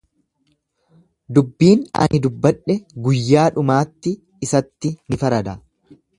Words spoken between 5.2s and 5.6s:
farada.